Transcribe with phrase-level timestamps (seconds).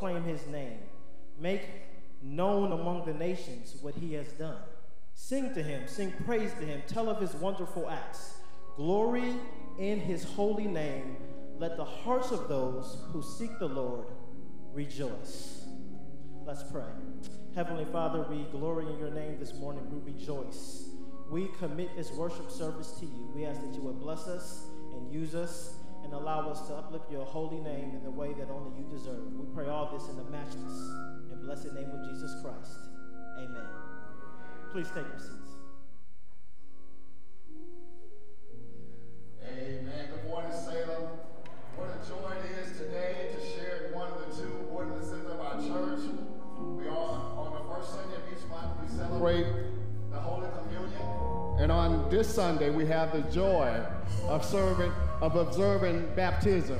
[0.00, 0.78] Proclaim his name,
[1.38, 1.60] make
[2.22, 4.62] known among the nations what he has done.
[5.12, 8.38] Sing to him, sing praise to him, tell of his wonderful acts.
[8.76, 9.34] Glory
[9.78, 11.18] in his holy name.
[11.58, 14.06] Let the hearts of those who seek the Lord
[14.72, 15.66] rejoice.
[16.46, 16.84] Let's pray.
[17.54, 19.84] Heavenly Father, we glory in your name this morning.
[19.90, 20.88] We rejoice.
[21.30, 23.30] We commit this worship service to you.
[23.34, 24.64] We ask that you would bless us
[24.94, 25.69] and use us
[26.30, 29.32] allow us to uplift your holy name in the way that only you deserve.
[29.34, 30.90] We pray all this in the matchless
[31.32, 32.86] and blessed name of Jesus Christ.
[33.38, 33.66] Amen.
[34.70, 35.50] Please take your seats.
[39.44, 40.08] Amen.
[40.14, 41.02] Good morning, Salem.
[41.74, 45.54] What a joy it is today to share one of the two ordinances of our
[45.54, 46.10] church.
[46.78, 49.46] We are on the first Sunday of each month, we celebrate
[50.12, 51.60] the Holy Communion.
[51.60, 53.84] And on this Sunday, we have the joy
[54.28, 56.78] of serving, of observing baptism.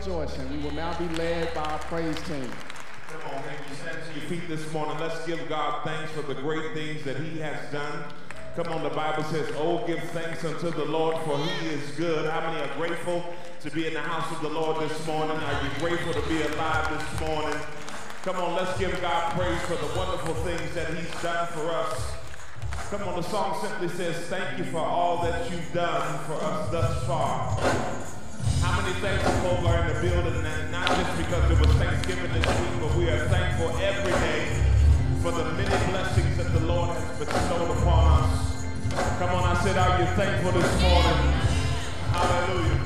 [0.00, 0.50] Rejoicing.
[0.50, 2.48] We will now be led by our praise team.
[3.08, 3.74] Come on, thank you.
[3.74, 4.98] Stand to your feet this morning.
[4.98, 8.04] Let's give God thanks for the great things that He has done.
[8.56, 12.30] Come on, the Bible says, Oh, give thanks unto the Lord, for He is good.
[12.30, 13.24] How many are grateful
[13.60, 15.36] to be in the house of the Lord this morning?
[15.36, 17.60] Are you grateful to be alive this morning?
[18.22, 22.12] Come on, let's give God praise for the wonderful things that He's done for us.
[22.90, 26.70] Come on, the song simply says, Thank you for all that you've done for us
[26.70, 27.99] thus far.
[28.70, 32.32] How many thankful folk are in the building, and not just because it was Thanksgiving
[32.32, 34.62] this week, but we are thankful every day
[35.22, 38.64] for the many blessings that the Lord has bestowed upon us.
[39.18, 41.32] Come on, I said, are you thankful this morning?
[42.14, 42.79] Hallelujah.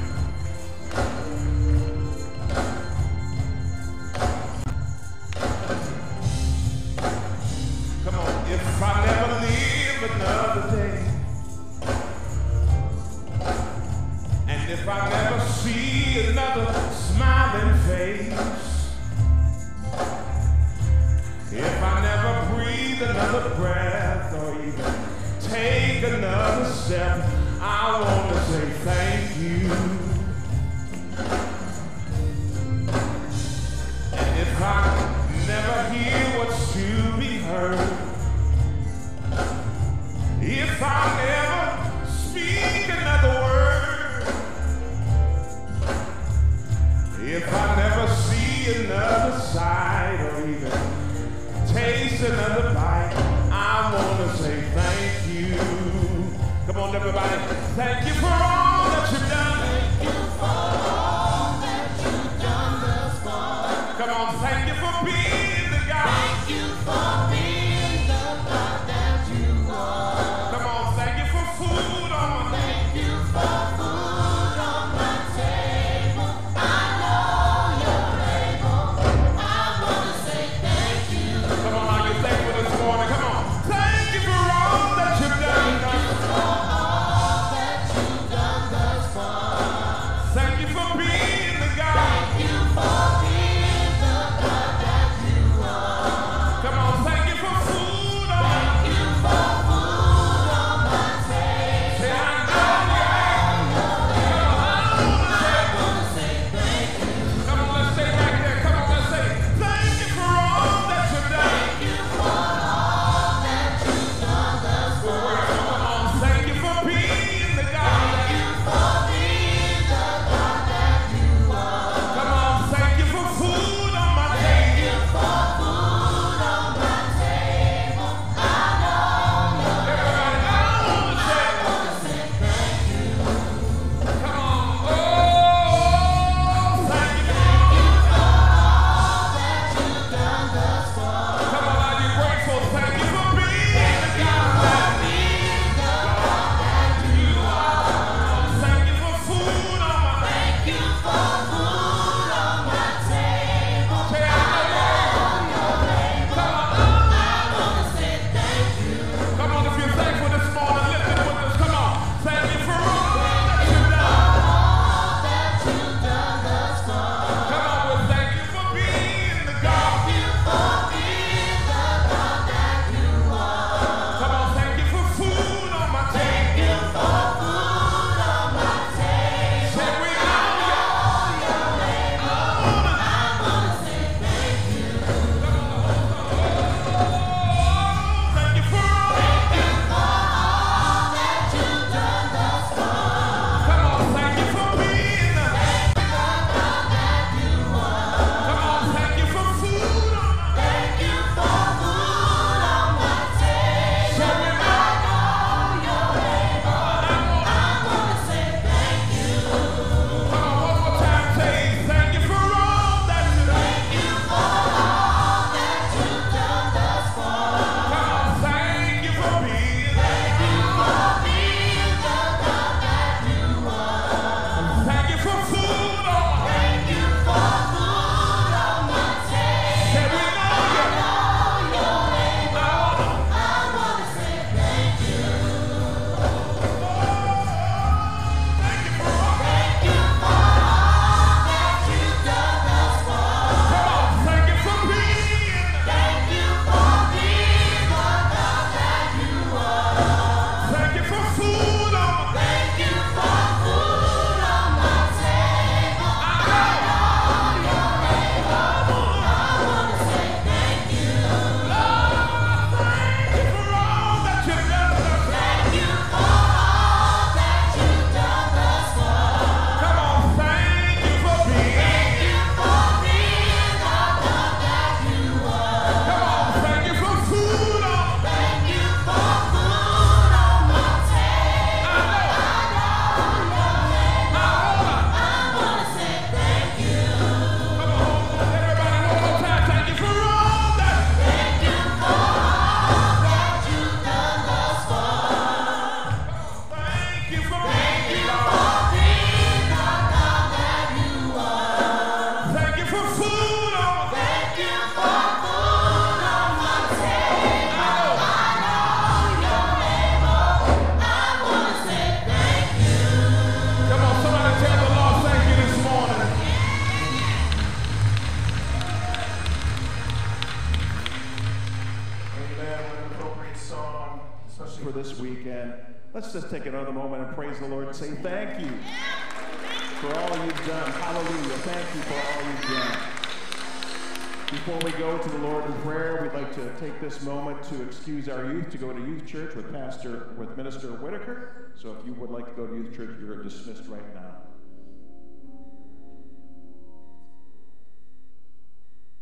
[341.85, 344.37] So if you would like to go to youth church, you're dismissed right now.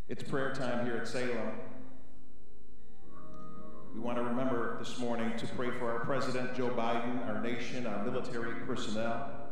[0.08, 1.58] It's prayer time here at Salem.
[3.92, 7.84] We want to remember this morning to pray for our President Joe Biden, our nation,
[7.84, 9.48] our military personnel.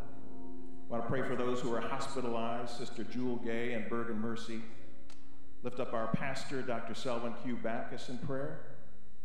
[0.85, 4.61] We want to pray for those who are hospitalized, Sister Jewel Gay and Bergan Mercy.
[5.65, 6.95] Lift up our pastor, Dr.
[6.95, 7.57] Selwyn Q.
[7.57, 8.77] Bacchus, in prayer.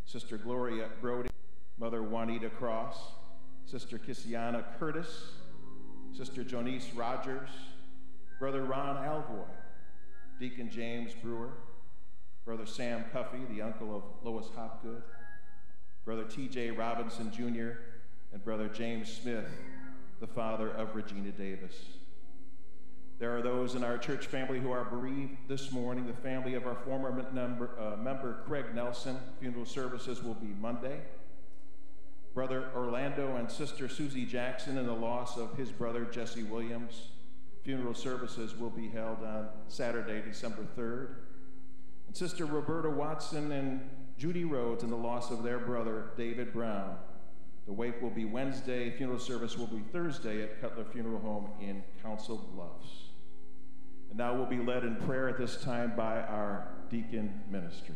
[0.06, 1.30] Sister Gloria Brody,
[1.78, 2.98] Mother Juanita Cross,
[3.65, 5.32] Sister Kissiana Curtis,
[6.15, 7.49] Sister Jonice Rogers,
[8.39, 9.47] Brother Ron Alvoy,
[10.39, 11.49] Deacon James Brewer,
[12.45, 15.01] Brother Sam Cuffey, the uncle of Lois Hopgood,
[16.06, 16.71] Brother T.J.
[16.71, 17.80] Robinson Jr.,
[18.34, 19.49] and Brother James Smith,
[20.19, 21.73] the father of Regina Davis.
[23.17, 26.06] There are those in our church family who are bereaved this morning.
[26.06, 29.17] The family of our former member, uh, member Craig Nelson.
[29.39, 30.99] Funeral services will be Monday.
[32.36, 37.08] Brother Orlando and Sister Susie Jackson and the loss of his brother Jesse Williams.
[37.63, 41.15] Funeral services will be held on Saturday, December 3rd.
[42.08, 46.98] And Sister Roberta Watson and Judy Rhodes and the loss of their brother, David Brown.
[47.67, 51.84] The wake will be Wednesday, funeral service will be Thursday at Cutler Funeral Home in
[52.04, 53.06] Council Bluffs.
[54.10, 57.95] And now we'll be led in prayer at this time by our deacon ministry.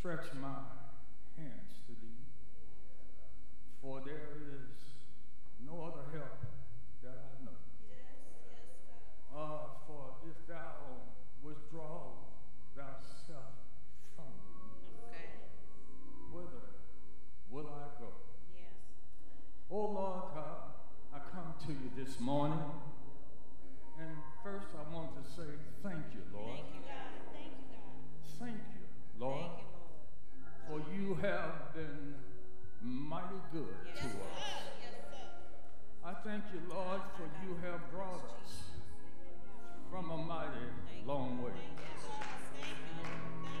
[0.00, 0.59] Stretch my
[40.10, 40.66] a mighty
[41.06, 41.52] long way.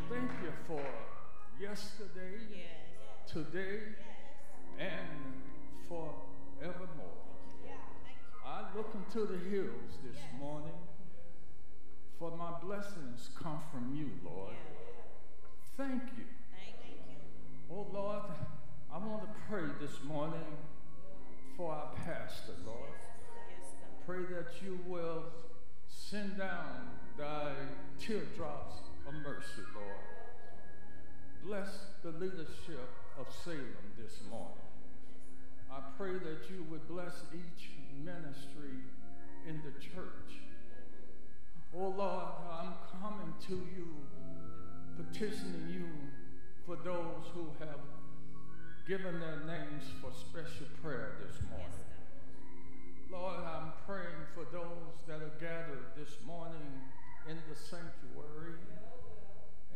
[0.08, 0.82] Thank you for
[1.60, 2.64] yesterday,
[3.24, 3.78] today,
[4.76, 5.08] and
[5.88, 7.20] forevermore.
[8.44, 10.74] I look into the hills this morning,
[12.18, 14.54] for my blessings come from you, Lord.
[15.76, 16.24] Thank you.
[17.70, 18.22] Oh Lord,
[18.92, 20.56] I want to pray this morning
[21.56, 22.90] for our pastor, Lord.
[24.04, 25.22] Pray that you will
[25.90, 27.52] send down thy
[27.98, 28.76] teardrops
[29.06, 30.00] of mercy, Lord.
[31.44, 31.68] Bless
[32.02, 33.60] the leadership of Salem
[33.98, 34.56] this morning.
[35.70, 37.70] I pray that you would bless each
[38.04, 38.78] ministry
[39.48, 40.40] in the church.
[41.74, 43.86] Oh Lord, I'm coming to you
[44.96, 45.88] petitioning you
[46.66, 47.80] for those who have
[48.86, 51.89] given their names for special prayer this morning.
[53.10, 56.80] Lord, I'm praying for those that are gathered this morning
[57.28, 58.54] in the sanctuary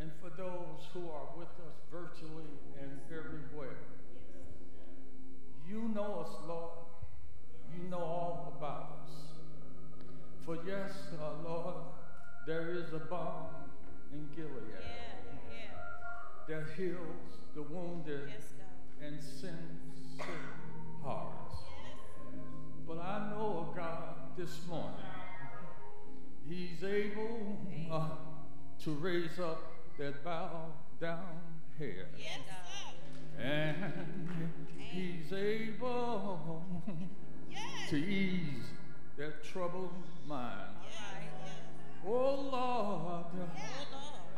[0.01, 2.45] and for those who are with us virtually
[2.81, 3.77] and everywhere.
[5.69, 6.71] You know us, Lord.
[7.77, 9.13] You know all about us.
[10.45, 11.75] For yes, uh, Lord,
[12.47, 13.49] there is a balm
[14.13, 14.75] in Gilead
[16.49, 18.45] that heals the wounded yes,
[19.03, 20.27] and sends sick
[21.03, 21.64] hearts.
[22.87, 24.91] But I know a God this morning,
[26.47, 27.59] He's able
[27.91, 28.09] uh,
[28.85, 29.63] to raise up
[29.99, 30.67] that bow
[31.01, 31.41] down
[31.79, 32.07] head.
[32.19, 32.41] Yes,
[33.39, 33.77] and
[34.77, 36.63] He's able
[37.51, 37.61] yes.
[37.89, 38.65] to ease
[39.17, 39.91] that troubled
[40.27, 40.71] mind.
[42.05, 43.49] Lord, oh, Lord,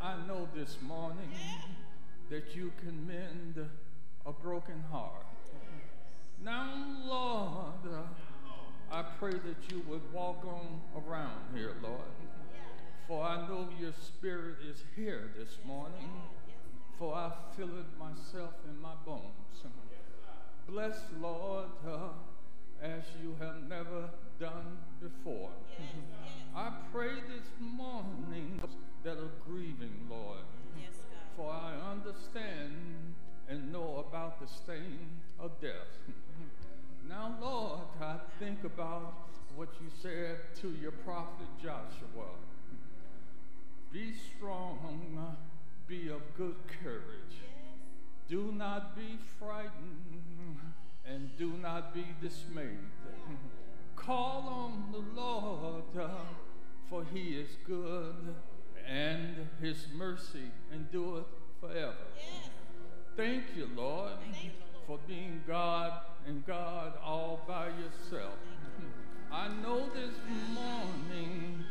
[0.01, 1.31] I know this morning
[2.29, 3.67] that you can mend
[4.25, 5.25] a broken heart.
[6.43, 6.71] Now,
[7.05, 7.97] Lord,
[8.91, 12.01] I pray that you would walk on around here, Lord.
[13.07, 16.09] For I know your spirit is here this morning,
[16.97, 19.23] for I feel it myself in my bones.
[20.67, 22.09] Bless, Lord, uh,
[22.81, 25.49] as you have never done before.
[26.55, 28.61] I pray this morning
[29.03, 30.43] that are grieving, Lord
[31.37, 32.73] for I understand
[33.47, 35.07] and know about the stain
[35.39, 35.93] of death.
[37.07, 39.13] Now, Lord, I think about
[39.55, 42.29] what you said to your prophet Joshua.
[43.91, 45.35] Be strong,
[45.87, 47.41] be of good courage.
[48.27, 50.57] Do not be frightened
[51.05, 52.77] and do not be dismayed.
[53.95, 56.09] Call on the Lord, uh,
[56.89, 58.35] for he is good
[58.87, 61.25] and his mercy endureth
[61.59, 61.93] forever.
[62.17, 62.49] Yes.
[63.15, 64.51] Thank you, Lord, Thank you,
[64.85, 64.85] Lord.
[64.85, 65.93] for being God
[66.27, 68.33] and God all by yourself.
[69.31, 70.15] I know this
[70.53, 71.63] morning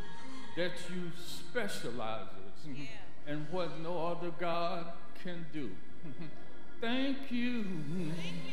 [0.57, 2.27] that you specialize
[2.67, 3.33] Yeah.
[3.33, 4.87] in what no other God
[5.23, 5.71] can do.
[6.81, 7.65] Thank you.
[7.65, 8.53] Thank you.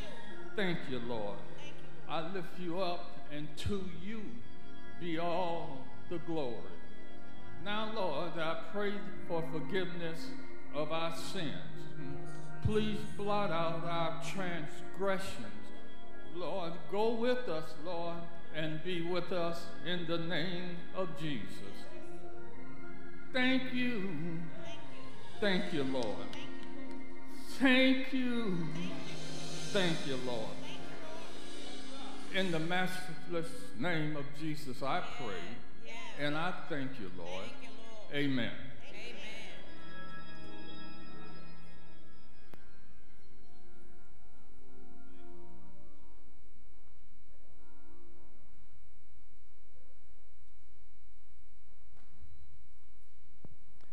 [0.55, 1.37] Thank you, Lord.
[1.57, 2.13] Thank you.
[2.13, 4.21] I lift you up, and to you
[4.99, 6.55] be all the glory.
[7.65, 8.93] Now, Lord, I pray
[9.27, 10.27] for forgiveness
[10.75, 11.55] of our sins.
[12.65, 15.52] Please blot out our transgressions.
[16.35, 18.17] Lord, go with us, Lord,
[18.55, 21.47] and be with us in the name of Jesus.
[23.31, 24.09] Thank you.
[25.39, 26.27] Thank you, Lord.
[27.59, 28.57] Thank you.
[29.71, 30.49] Thank you, Lord.
[32.35, 33.47] In the matchless
[33.79, 35.93] name of Jesus, I pray.
[36.19, 37.43] And I thank you, Lord.
[37.43, 38.25] Thank you, Lord.
[38.25, 38.72] Amen.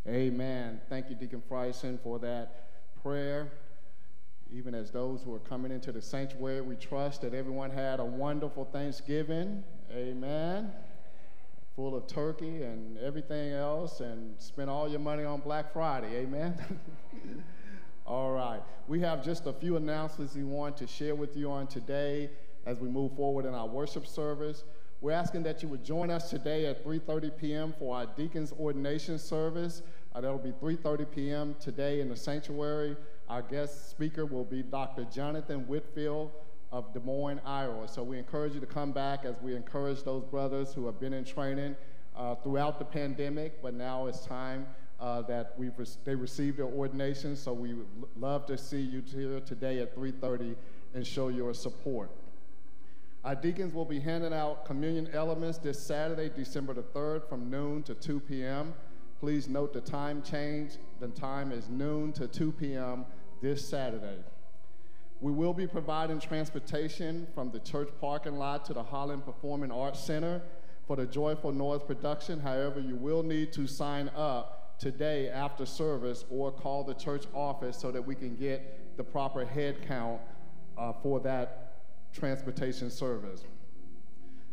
[0.09, 0.81] Amen.
[0.89, 2.69] Thank you, Deacon Fryson, for that
[3.03, 3.53] prayer.
[4.53, 8.05] Even as those who are coming into the sanctuary, we trust that everyone had a
[8.05, 9.63] wonderful Thanksgiving.
[9.93, 10.73] Amen.
[11.77, 16.17] Full of turkey and everything else, and spent all your money on Black Friday.
[16.17, 16.55] Amen.
[18.07, 18.61] all right.
[18.89, 22.31] We have just a few announcements we want to share with you on today
[22.65, 24.65] as we move forward in our worship service.
[25.03, 27.75] We're asking that you would join us today at 3:30 p.m.
[27.79, 29.81] for our deacons ordination service.
[30.15, 31.57] Uh, that'll be 3:30 p.m.
[31.59, 32.97] today in the sanctuary.
[33.27, 35.05] Our guest speaker will be Dr.
[35.05, 36.33] Jonathan Whitfield
[36.71, 37.89] of Des Moines, Iowa.
[37.89, 41.15] So we encourage you to come back as we encourage those brothers who have been
[41.15, 41.77] in training
[42.15, 44.67] uh, throughout the pandemic, but now it's time
[45.01, 47.37] uh, that we've re- they received their ordination.
[47.37, 47.87] So we would
[48.17, 50.57] love to see you here today at 3:30
[50.93, 52.11] and show your support.
[53.23, 57.83] Our deacons will be handing out communion elements this Saturday, December the 3rd, from noon
[57.83, 58.73] to 2 p.m.
[59.21, 60.79] Please note the time change.
[61.01, 63.05] The time is noon to 2 p.m.
[63.43, 64.25] this Saturday.
[65.21, 70.01] We will be providing transportation from the church parking lot to the Holland Performing Arts
[70.01, 70.41] Center
[70.87, 72.41] for the Joyful Noise production.
[72.41, 77.77] However, you will need to sign up today after service or call the church office
[77.77, 80.23] so that we can get the proper head count
[80.79, 81.60] uh, for that
[82.13, 83.45] transportation service.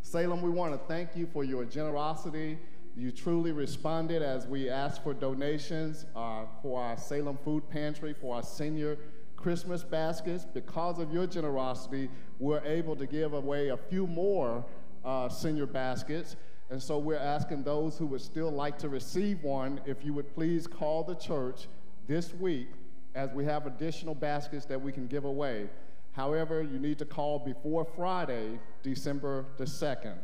[0.01, 2.57] Salem, we want to thank you for your generosity.
[2.95, 8.35] You truly responded as we asked for donations uh, for our Salem Food Pantry, for
[8.35, 8.97] our senior
[9.35, 10.45] Christmas baskets.
[10.45, 14.65] Because of your generosity, we're able to give away a few more
[15.05, 16.35] uh, senior baskets.
[16.69, 20.33] And so we're asking those who would still like to receive one, if you would
[20.33, 21.67] please call the church
[22.07, 22.69] this week
[23.15, 25.69] as we have additional baskets that we can give away.
[26.17, 30.17] However, you need to call before Friday, December the 2nd.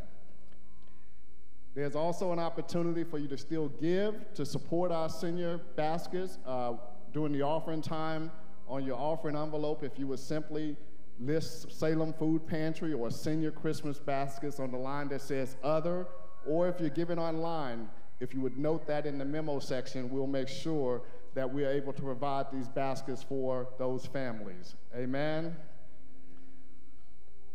[1.75, 6.73] There's also an opportunity for you to still give to support our senior baskets uh,
[7.13, 8.31] during the offering time
[8.67, 9.83] on your offering envelope.
[9.83, 10.75] If you would simply
[11.19, 16.07] list Salem Food Pantry or senior Christmas baskets on the line that says other,
[16.47, 17.87] or if you're giving online,
[18.19, 21.03] if you would note that in the memo section, we'll make sure
[21.35, 24.75] that we're able to provide these baskets for those families.
[24.95, 25.55] Amen.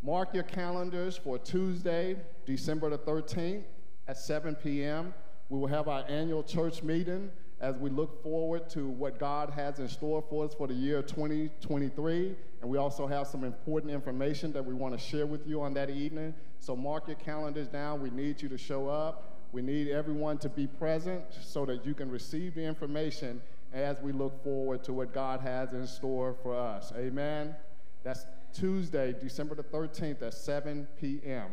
[0.03, 3.65] Mark your calendars for Tuesday, December the 13th
[4.07, 5.13] at 7 p.m.
[5.49, 7.31] We will have our annual church meeting
[7.61, 11.03] as we look forward to what God has in store for us for the year
[11.03, 12.37] 2023.
[12.61, 15.75] And we also have some important information that we want to share with you on
[15.75, 16.33] that evening.
[16.61, 18.01] So mark your calendars down.
[18.01, 19.41] We need you to show up.
[19.51, 24.13] We need everyone to be present so that you can receive the information as we
[24.13, 26.93] look forward to what God has in store for us.
[26.97, 27.57] Amen.
[28.05, 31.49] That's Tuesday, December the 13th at 7 p.m.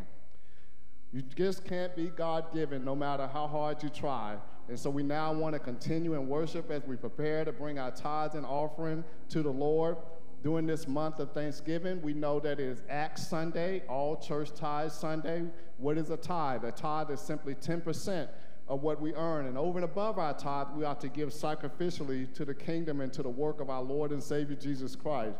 [1.11, 4.35] You just can't be God given no matter how hard you try.
[4.67, 7.91] And so we now want to continue in worship as we prepare to bring our
[7.91, 9.97] tithes and offering to the Lord.
[10.43, 14.93] During this month of Thanksgiving, we know that it is Acts Sunday, all church tithes
[14.93, 15.43] Sunday.
[15.77, 16.63] What is a tithe?
[16.65, 18.27] A tithe is simply 10%
[18.67, 19.45] of what we earn.
[19.45, 23.13] And over and above our tithe, we ought to give sacrificially to the kingdom and
[23.13, 25.37] to the work of our Lord and Savior Jesus Christ.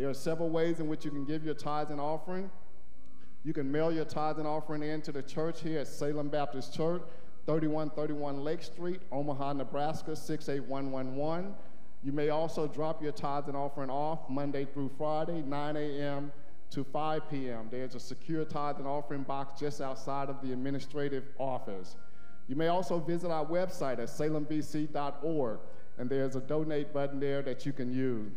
[0.00, 2.50] There are several ways in which you can give your tithes and offering.
[3.44, 6.74] You can mail your tithes and offering in to the church here at Salem Baptist
[6.74, 7.02] Church,
[7.44, 11.54] 3131 Lake Street, Omaha, Nebraska, 68111.
[12.02, 16.32] You may also drop your tithes and offering off Monday through Friday, 9 a.m.
[16.70, 17.68] to 5 p.m.
[17.70, 21.96] There's a secure tithe and offering box just outside of the administrative office.
[22.48, 25.58] You may also visit our website at salembc.org,
[25.98, 28.32] and there's a donate button there that you can use.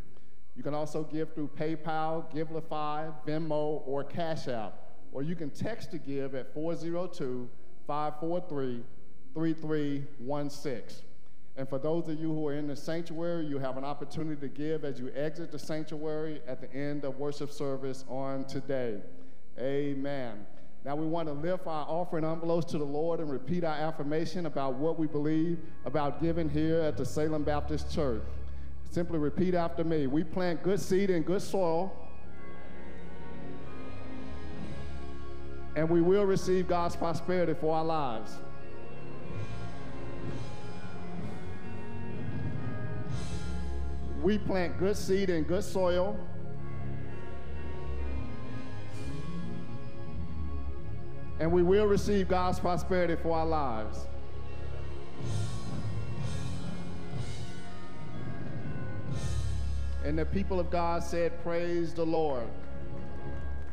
[0.55, 4.73] You can also give through PayPal, Givelify, Venmo, or Cash App,
[5.11, 7.49] or you can text to give at 402
[7.87, 8.83] 543
[9.33, 11.05] 3316.
[11.55, 14.47] And for those of you who are in the sanctuary, you have an opportunity to
[14.47, 18.99] give as you exit the sanctuary at the end of worship service on today.
[19.59, 20.45] Amen.
[20.83, 24.47] Now we want to lift our offering envelopes to the Lord and repeat our affirmation
[24.47, 28.23] about what we believe about giving here at the Salem Baptist Church.
[28.93, 30.05] Simply repeat after me.
[30.05, 31.91] We plant good seed in good soil,
[35.75, 38.35] and we will receive God's prosperity for our lives.
[44.21, 46.15] We plant good seed in good soil.
[51.39, 54.05] And we will receive God's prosperity for our lives.
[60.03, 62.47] And the people of God said, Praise the Lord.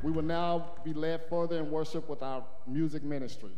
[0.02, 3.50] We will now be led further in worship with our music ministry.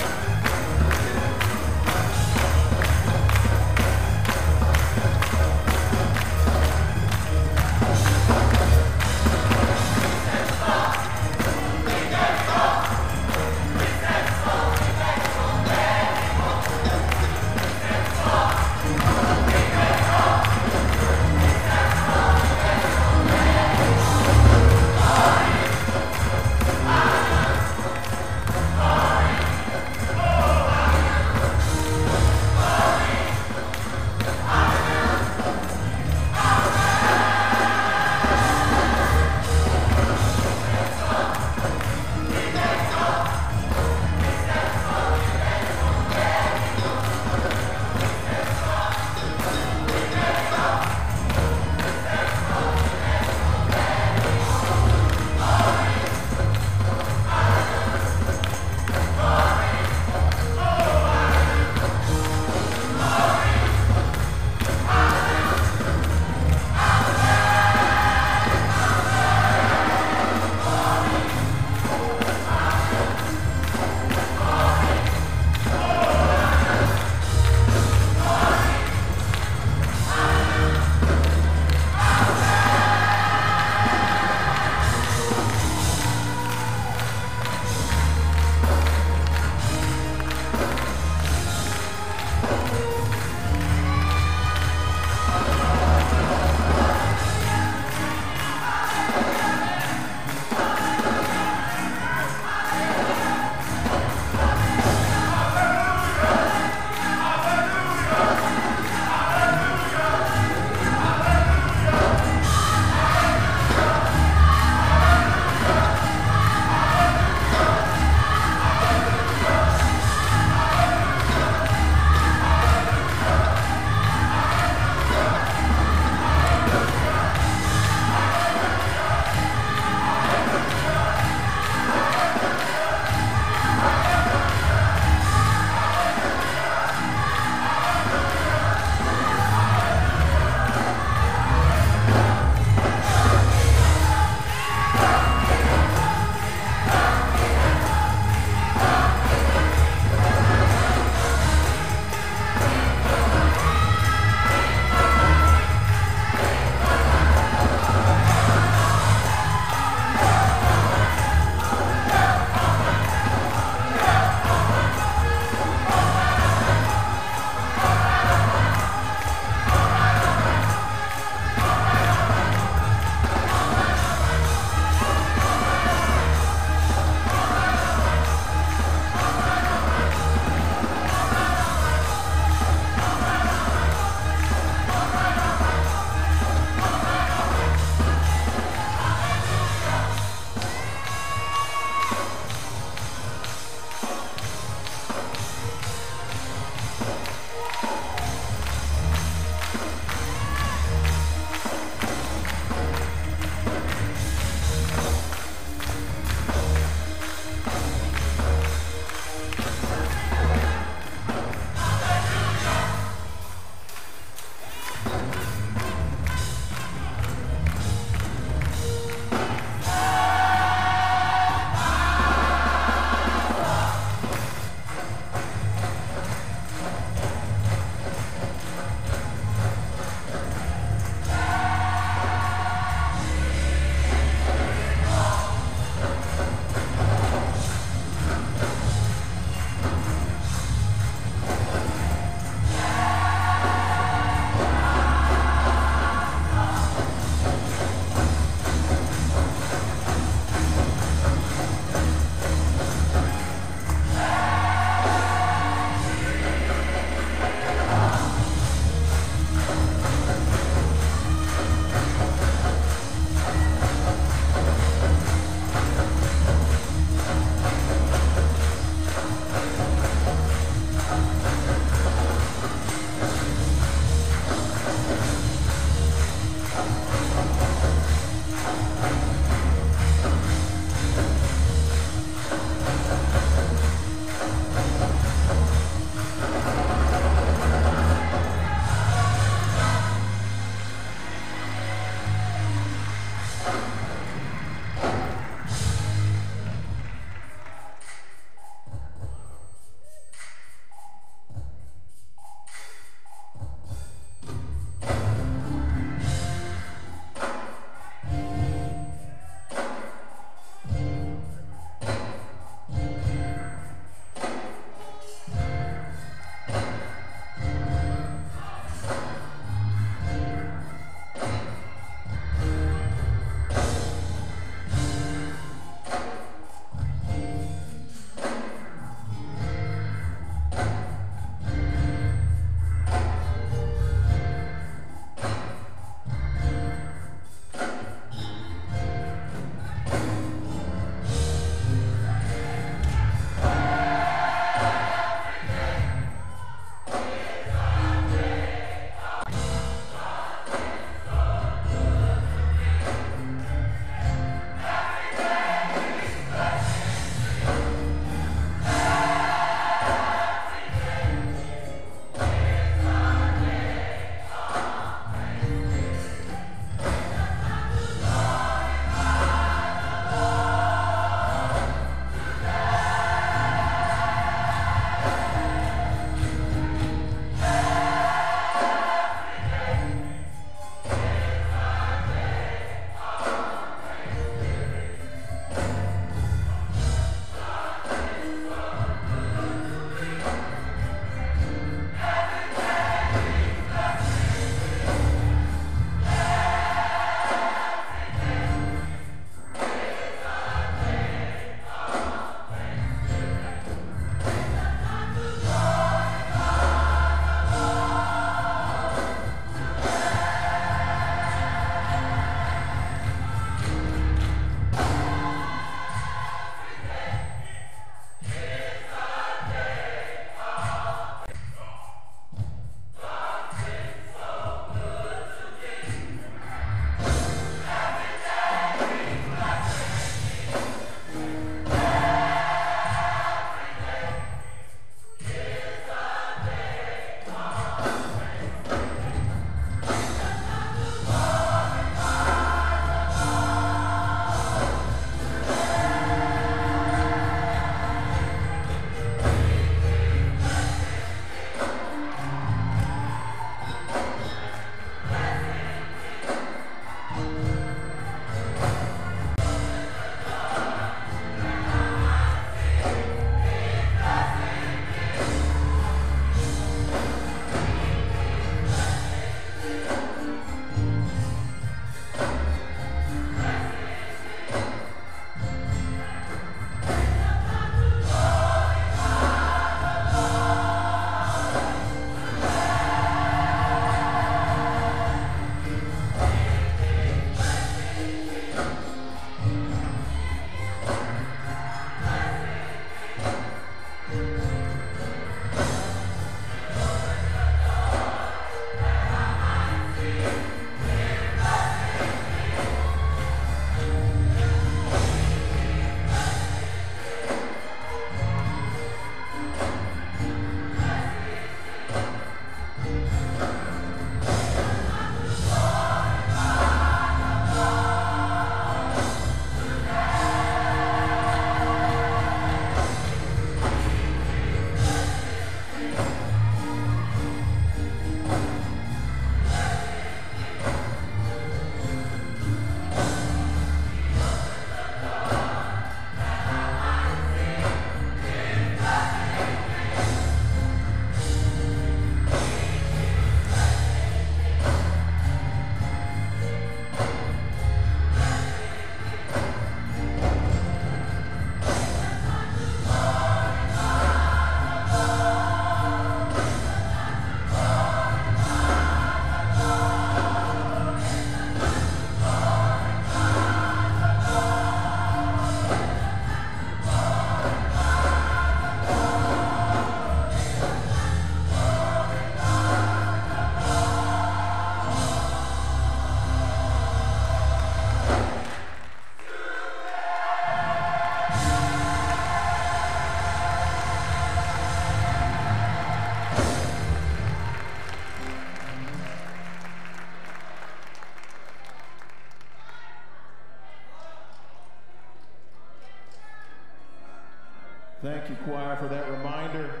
[598.24, 600.00] Thank you, choir, for that reminder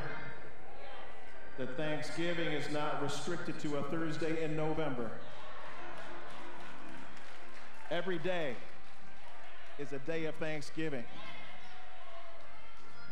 [1.58, 5.10] that Thanksgiving is not restricted to a Thursday in November.
[7.90, 8.56] Every day
[9.78, 11.04] is a day of thanksgiving.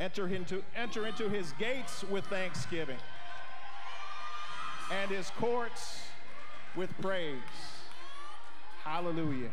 [0.01, 2.97] Enter into, enter into his gates with thanksgiving
[4.91, 6.01] and his courts
[6.75, 7.37] with praise.
[8.83, 9.51] Hallelujah.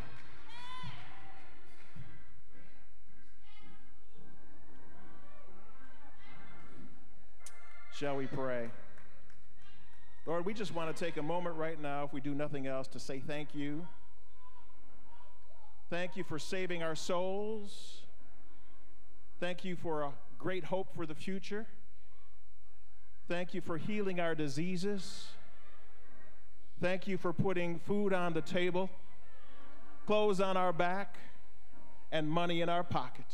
[7.99, 8.69] Shall we pray?
[10.25, 12.87] Lord, we just want to take a moment right now, if we do nothing else,
[12.89, 13.85] to say thank you.
[15.89, 18.03] Thank you for saving our souls.
[19.41, 21.65] Thank you for a great hope for the future.
[23.27, 25.25] Thank you for healing our diseases.
[26.79, 28.89] Thank you for putting food on the table,
[30.07, 31.17] clothes on our back,
[32.13, 33.25] and money in our pocket.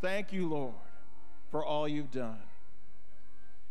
[0.00, 0.72] Thank you, Lord,
[1.50, 2.38] for all you've done.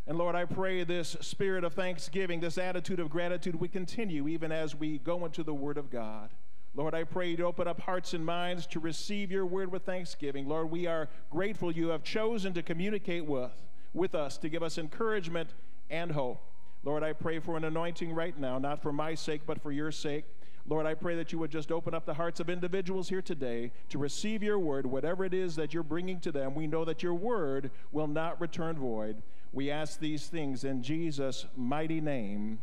[0.07, 4.51] And Lord, I pray this spirit of thanksgiving, this attitude of gratitude, we continue even
[4.51, 6.29] as we go into the Word of God.
[6.75, 9.83] Lord, I pray you to open up hearts and minds to receive your word with
[9.83, 10.45] thanksgiving.
[10.45, 13.53] Lord, we are grateful you have chosen to communicate with,
[13.93, 15.53] with us, to give us encouragement
[15.89, 16.43] and hope.
[16.83, 19.91] Lord, I pray for an anointing right now, not for my sake, but for your
[19.91, 20.25] sake.
[20.67, 23.71] Lord, I pray that you would just open up the hearts of individuals here today
[23.89, 26.55] to receive your word, whatever it is that you're bringing to them.
[26.55, 29.21] We know that your word will not return void.
[29.53, 32.59] We ask these things in Jesus' mighty name.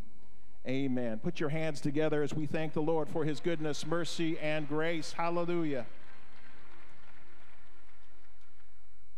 [0.67, 1.21] Amen.
[1.21, 5.13] Put your hands together as we thank the Lord for his goodness, mercy, and grace.
[5.13, 5.87] Hallelujah.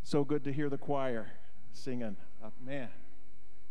[0.02, 1.28] So good to hear the choir
[1.72, 2.16] singing.
[2.44, 2.88] Oh, man,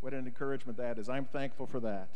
[0.01, 1.07] what an encouragement that is.
[1.07, 2.09] I'm thankful for that.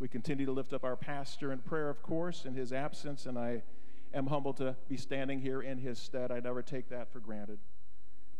[0.00, 3.38] We continue to lift up our pastor in prayer, of course, in his absence, and
[3.38, 3.62] I
[4.14, 6.32] am humbled to be standing here in his stead.
[6.32, 7.58] I never take that for granted.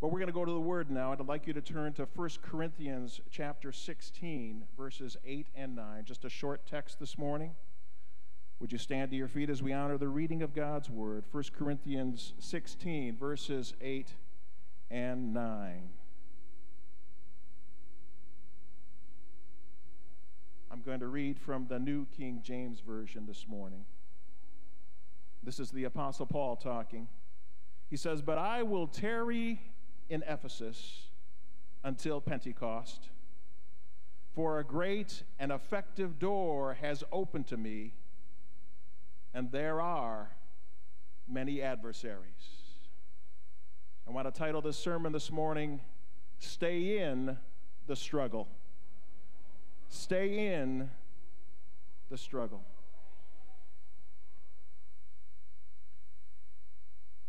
[0.01, 1.93] But we're going to go to the Word now, and I'd like you to turn
[1.93, 6.05] to 1 Corinthians chapter 16, verses 8 and 9.
[6.07, 7.55] Just a short text this morning.
[8.59, 11.25] Would you stand to your feet as we honor the reading of God's Word?
[11.31, 14.15] 1 Corinthians 16, verses 8
[14.91, 15.91] and 9.
[20.73, 23.85] I'm going to read from the New King James Version this morning.
[25.43, 27.09] This is the Apostle Paul talking.
[27.89, 29.61] He says, But I will tarry
[30.09, 31.09] in Ephesus
[31.83, 33.09] until Pentecost.
[34.33, 37.95] For a great and effective door has opened to me,
[39.35, 40.31] and there are
[41.27, 42.63] many adversaries.
[44.07, 45.81] I want to title this sermon this morning,
[46.39, 47.37] Stay in
[47.89, 48.47] the Struggle.
[49.91, 50.89] Stay in
[52.11, 52.63] the struggle.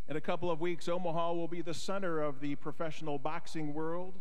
[0.08, 4.20] In a couple of weeks, Omaha will be the center of the professional boxing world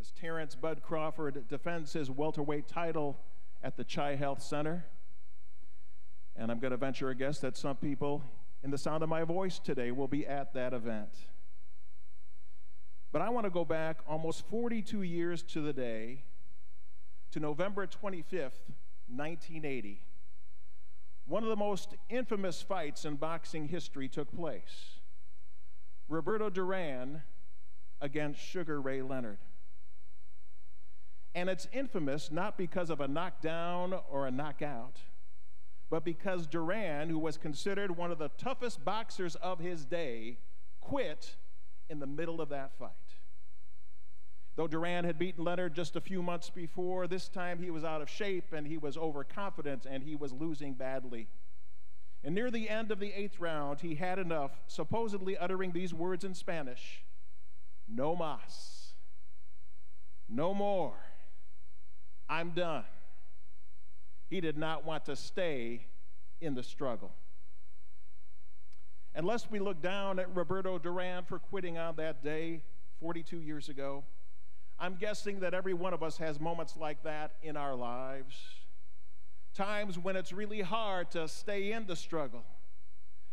[0.00, 3.18] as Terrence Bud Crawford defends his welterweight title
[3.62, 4.86] at the Chi Health Center.
[6.36, 8.22] And I'm going to venture a guess that some people
[8.62, 11.10] in the sound of my voice today will be at that event.
[13.12, 16.24] But I want to go back almost 42 years to the day,
[17.34, 18.62] to November 25th,
[19.08, 20.00] 1980.
[21.26, 25.00] One of the most infamous fights in boxing history took place.
[26.08, 27.22] Roberto Duran
[28.00, 29.38] against Sugar Ray Leonard.
[31.34, 35.00] And it's infamous not because of a knockdown or a knockout,
[35.90, 40.38] but because Duran, who was considered one of the toughest boxers of his day,
[40.80, 41.34] quit
[41.90, 42.92] in the middle of that fight.
[44.56, 48.02] Though Duran had beaten Leonard just a few months before, this time he was out
[48.02, 51.28] of shape and he was overconfident and he was losing badly.
[52.22, 56.24] And near the end of the eighth round, he had enough, supposedly uttering these words
[56.24, 57.04] in Spanish
[57.88, 58.94] No mas.
[60.28, 60.94] No more.
[62.28, 62.84] I'm done.
[64.30, 65.86] He did not want to stay
[66.40, 67.12] in the struggle.
[69.14, 72.62] Unless we look down at Roberto Duran for quitting on that day
[73.00, 74.02] 42 years ago,
[74.78, 78.36] I'm guessing that every one of us has moments like that in our lives
[79.54, 82.44] times when it's really hard to stay in the struggle.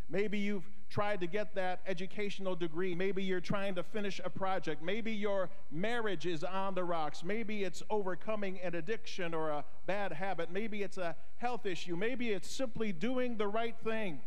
[0.09, 2.93] Maybe you've tried to get that educational degree.
[2.93, 4.83] Maybe you're trying to finish a project.
[4.83, 7.23] Maybe your marriage is on the rocks.
[7.23, 10.51] Maybe it's overcoming an addiction or a bad habit.
[10.51, 11.95] Maybe it's a health issue.
[11.95, 14.19] Maybe it's simply doing the right thing.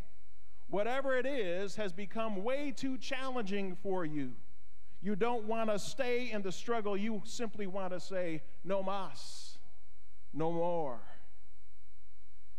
[0.67, 4.33] Whatever it is has become way too challenging for you.
[5.05, 6.97] You don't want to stay in the struggle.
[6.97, 9.59] You simply want to say, no mas,
[10.33, 10.97] no more.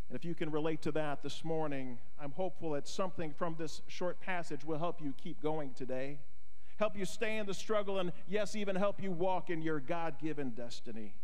[0.09, 3.83] And if you can relate to that this morning, I'm hopeful that something from this
[3.89, 6.21] short passage will help you keep going today,
[6.77, 10.21] help you stay in the struggle, and yes, even help you walk in your God
[10.23, 11.17] given destiny.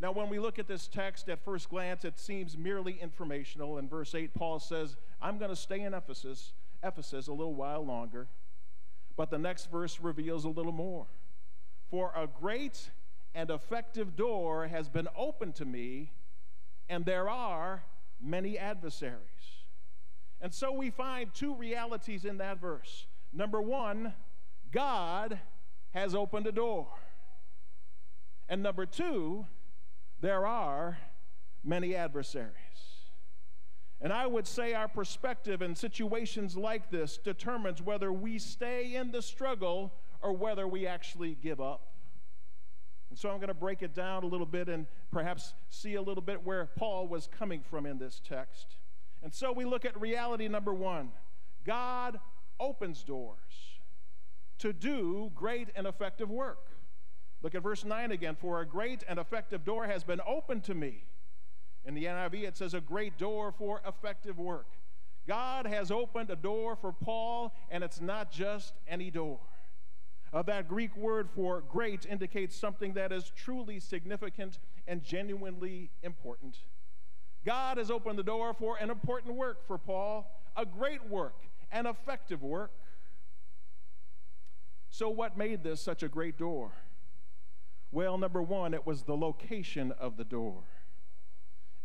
[0.00, 3.76] Now, when we look at this text at first glance, it seems merely informational.
[3.76, 7.84] In verse 8, Paul says, I'm going to stay in Ephesus, Ephesus a little while
[7.84, 8.28] longer.
[9.16, 11.06] But the next verse reveals a little more.
[11.90, 12.90] For a great
[13.34, 16.12] and effective door has been opened to me,
[16.88, 17.84] and there are
[18.20, 19.20] many adversaries.
[20.40, 23.06] And so we find two realities in that verse.
[23.32, 24.14] Number one,
[24.70, 25.38] God
[25.90, 26.88] has opened a door.
[28.48, 29.46] And number two,
[30.20, 30.98] there are
[31.64, 32.65] many adversaries.
[34.00, 39.10] And I would say our perspective in situations like this determines whether we stay in
[39.10, 41.92] the struggle or whether we actually give up.
[43.08, 46.02] And so I'm going to break it down a little bit and perhaps see a
[46.02, 48.76] little bit where Paul was coming from in this text.
[49.22, 51.10] And so we look at reality number one
[51.64, 52.18] God
[52.60, 53.38] opens doors
[54.58, 56.68] to do great and effective work.
[57.42, 58.36] Look at verse 9 again.
[58.36, 61.04] For a great and effective door has been opened to me.
[61.86, 64.66] In the NIV, it says a great door for effective work.
[65.28, 69.38] God has opened a door for Paul, and it's not just any door.
[70.32, 74.58] Uh, that Greek word for great indicates something that is truly significant
[74.88, 76.58] and genuinely important.
[77.44, 81.36] God has opened the door for an important work for Paul, a great work,
[81.70, 82.72] an effective work.
[84.90, 86.72] So, what made this such a great door?
[87.92, 90.64] Well, number one, it was the location of the door.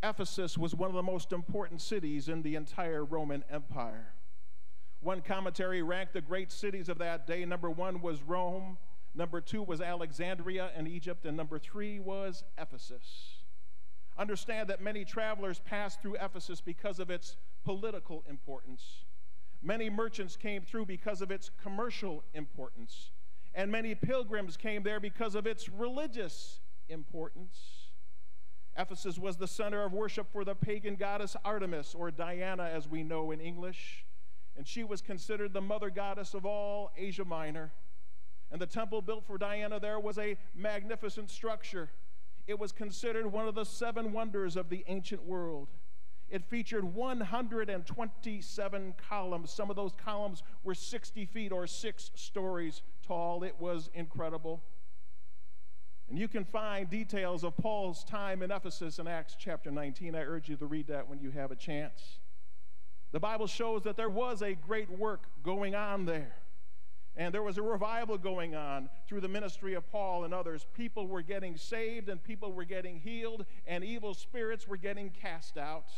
[0.04, 4.14] Ephesus was one of the most important cities in the entire Roman Empire.
[4.99, 7.45] One commentary ranked the great cities of that day.
[7.45, 8.78] Number one was Rome,
[9.16, 13.43] number two was Alexandria in Egypt, and number three was Ephesus.
[14.18, 19.06] Understand that many travelers passed through Ephesus because of its political importance.
[19.64, 23.12] Many merchants came through because of its commercial importance.
[23.54, 27.81] And many pilgrims came there because of its religious importance.
[28.78, 33.04] Ephesus was the center of worship for the pagan goddess Artemis, or Diana as we
[33.04, 34.06] know in English
[34.58, 37.72] and she was considered the mother goddess of all Asia Minor.
[38.52, 41.90] And the temple built for Diana there was a magnificent structure.
[42.48, 45.70] It was considered one of the seven wonders of the ancient world.
[46.30, 49.52] It featured 127 columns.
[49.52, 53.44] Some of those columns were 60 feet or six stories tall.
[53.44, 54.64] It was incredible.
[56.12, 60.14] And you can find details of Paul's time in Ephesus in Acts chapter 19.
[60.14, 62.20] I urge you to read that when you have a chance.
[63.14, 66.36] The Bible shows that there was a great work going on there.
[67.16, 70.66] And there was a revival going on through the ministry of Paul and others.
[70.74, 75.57] People were getting saved and people were getting healed, and evil spirits were getting cast
[75.57, 75.93] out.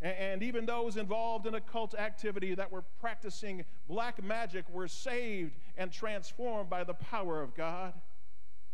[0.00, 5.90] And even those involved in occult activity that were practicing black magic were saved and
[5.90, 7.94] transformed by the power of God.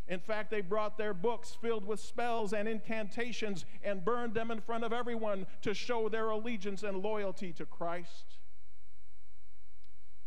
[0.06, 4.60] In fact, they brought their books filled with spells and incantations and burned them in
[4.60, 8.38] front of everyone to show their allegiance and loyalty to Christ.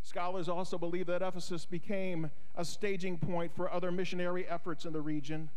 [0.02, 5.00] Scholars also believe that Ephesus became a staging point for other missionary efforts in the
[5.00, 5.50] region.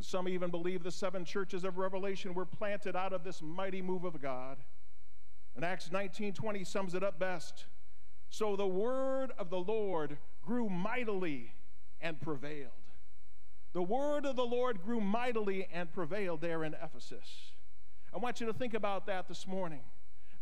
[0.00, 4.04] Some even believe the seven churches of Revelation were planted out of this mighty move
[4.04, 4.58] of God.
[5.54, 7.66] And Acts 19:20 sums it up best.
[8.30, 11.52] So the word of the Lord grew mightily
[12.00, 12.79] and prevailed.
[13.72, 17.52] The word of the Lord grew mightily and prevailed there in Ephesus.
[18.12, 19.82] I want you to think about that this morning.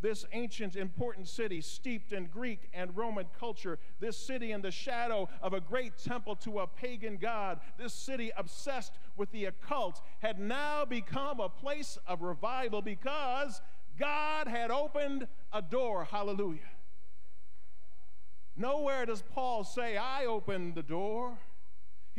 [0.01, 5.29] This ancient, important city, steeped in Greek and Roman culture, this city in the shadow
[5.43, 10.39] of a great temple to a pagan god, this city obsessed with the occult, had
[10.39, 13.61] now become a place of revival because
[13.99, 16.05] God had opened a door.
[16.05, 16.61] Hallelujah.
[18.57, 21.39] Nowhere does Paul say, I opened the door.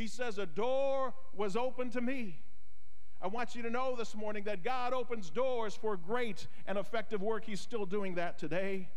[0.00, 2.38] He says, A door was opened to me.
[3.20, 7.20] I want you to know this morning that God opens doors for great and effective
[7.20, 7.44] work.
[7.44, 8.88] He's still doing that today.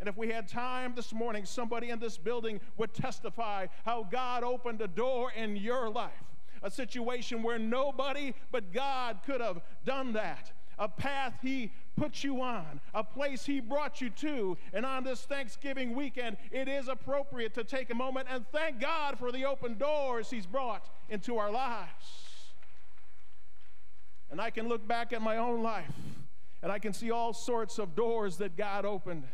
[0.00, 4.44] And if we had time this morning, somebody in this building would testify how God
[4.44, 6.24] opened a door in your life,
[6.62, 12.42] a situation where nobody but God could have done that, a path He put you
[12.42, 14.56] on, a place He brought you to.
[14.72, 19.18] And on this Thanksgiving weekend, it is appropriate to take a moment and thank God
[19.18, 22.26] for the open doors He's brought into our lives.
[24.30, 25.94] And I can look back at my own life
[26.62, 29.24] and I can see all sorts of doors that God opened.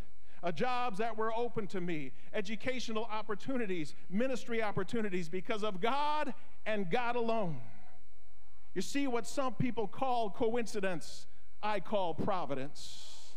[0.43, 6.35] Uh, jobs that were open to me, educational opportunities, ministry opportunities because of God
[6.67, 7.61] and God alone.
[8.75, 11.27] You see, what some people call coincidence,
[11.63, 13.35] I call providence.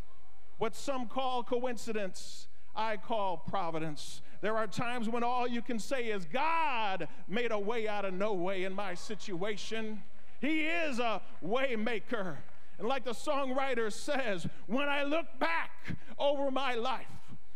[0.57, 4.21] What some call coincidence, I call providence.
[4.41, 8.13] There are times when all you can say is, God made a way out of
[8.13, 10.01] no way in my situation.
[10.41, 12.39] He is a way maker.
[12.77, 17.05] And like the songwriter says, when I look back over my life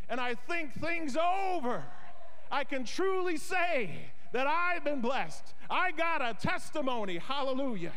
[0.10, 1.84] and I think things over,
[2.52, 5.54] I can truly say that I've been blessed.
[5.70, 7.18] I got a testimony.
[7.18, 7.92] Hallelujah.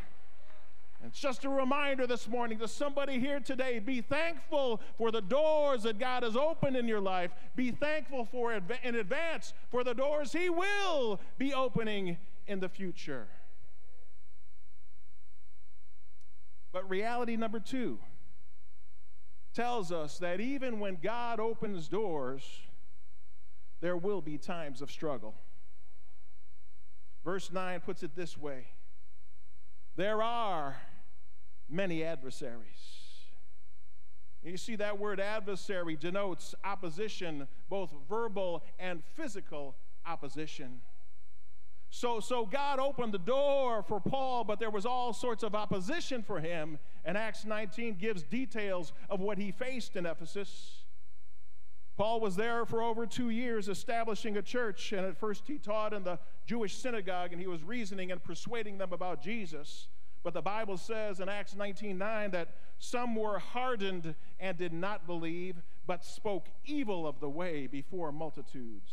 [1.04, 5.82] It's just a reminder this morning to somebody here today be thankful for the doors
[5.82, 7.32] that God has opened in your life.
[7.56, 13.26] Be thankful for in advance for the doors He will be opening in the future.
[16.72, 17.98] But reality number two
[19.54, 22.42] tells us that even when God opens doors,
[23.80, 25.34] there will be times of struggle.
[27.24, 28.68] Verse 9 puts it this way
[29.96, 30.76] There are
[31.72, 33.02] many adversaries.
[34.42, 40.80] You see, that word adversary denotes opposition, both verbal and physical opposition.
[41.90, 46.22] So, so God opened the door for Paul, but there was all sorts of opposition
[46.22, 46.78] for him.
[47.04, 50.84] And Acts 19 gives details of what he faced in Ephesus.
[51.96, 55.92] Paul was there for over two years establishing a church, and at first he taught
[55.92, 59.88] in the Jewish synagogue and he was reasoning and persuading them about Jesus.
[60.22, 65.62] But the Bible says in Acts 19:9 that some were hardened and did not believe,
[65.86, 68.92] but spoke evil of the way before multitudes.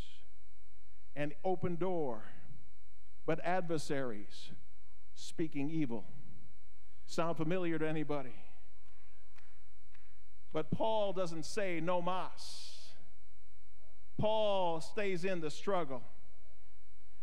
[1.16, 2.24] An open door,
[3.26, 4.52] but adversaries
[5.14, 6.06] speaking evil.
[7.06, 8.36] Sound familiar to anybody?
[10.52, 12.94] But Paul doesn't say no mas.
[14.18, 16.04] Paul stays in the struggle.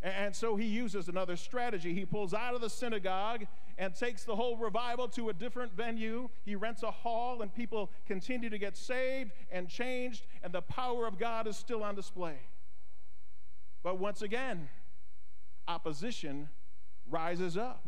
[0.02, 1.94] And so he uses another strategy.
[1.94, 3.46] He pulls out of the synagogue
[3.78, 6.28] and takes the whole revival to a different venue.
[6.44, 11.06] He rents a hall, and people continue to get saved and changed, and the power
[11.06, 12.38] of God is still on display.
[13.82, 14.68] But once again,
[15.68, 16.48] opposition
[17.08, 17.86] rises up.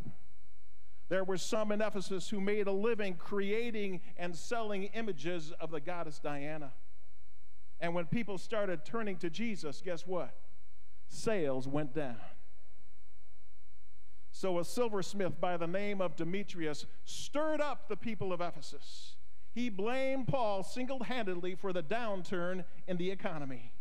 [1.08, 5.80] There were some in Ephesus who made a living creating and selling images of the
[5.80, 6.72] goddess Diana.
[7.80, 10.34] And when people started turning to Jesus, guess what?
[11.08, 12.16] Sales went down.
[14.38, 19.16] So a silversmith by the name of Demetrius stirred up the people of Ephesus.
[19.52, 23.72] He blamed Paul single handedly for the downturn in the economy.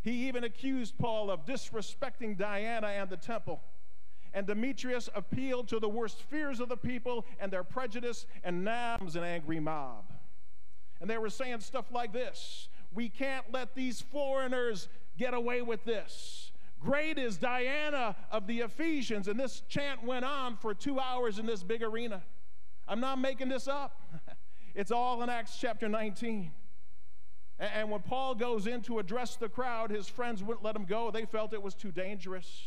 [0.00, 3.60] He even accused Paul of disrespecting Diana and the temple.
[4.32, 8.96] And Demetrius appealed to the worst fears of the people and their prejudice, and now
[8.96, 10.10] comes an angry mob.
[11.02, 14.88] And they were saying stuff like this We can't let these foreigners
[15.18, 16.51] get away with this.
[16.84, 19.28] Great is Diana of the Ephesians.
[19.28, 22.22] And this chant went on for two hours in this big arena.
[22.88, 24.00] I'm not making this up,
[24.74, 26.50] it's all in Acts chapter 19.
[27.58, 31.12] And when Paul goes in to address the crowd, his friends wouldn't let him go.
[31.12, 32.64] They felt it was too dangerous.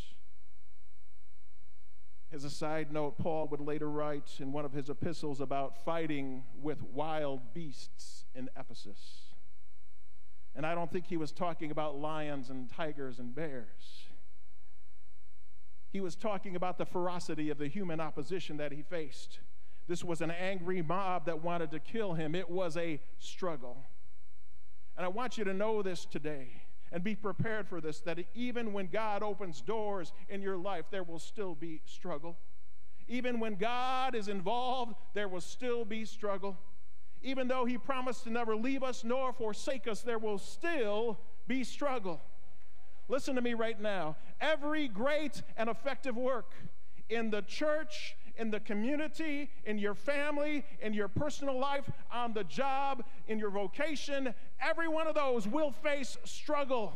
[2.32, 6.44] As a side note, Paul would later write in one of his epistles about fighting
[6.60, 9.34] with wild beasts in Ephesus.
[10.54, 14.05] And I don't think he was talking about lions and tigers and bears.
[15.92, 19.40] He was talking about the ferocity of the human opposition that he faced.
[19.88, 22.34] This was an angry mob that wanted to kill him.
[22.34, 23.84] It was a struggle.
[24.96, 28.72] And I want you to know this today and be prepared for this that even
[28.72, 32.36] when God opens doors in your life, there will still be struggle.
[33.08, 36.56] Even when God is involved, there will still be struggle.
[37.22, 41.62] Even though He promised to never leave us nor forsake us, there will still be
[41.62, 42.20] struggle.
[43.08, 44.16] Listen to me right now.
[44.40, 46.52] Every great and effective work
[47.08, 52.44] in the church, in the community, in your family, in your personal life, on the
[52.44, 56.94] job, in your vocation, every one of those will face struggle.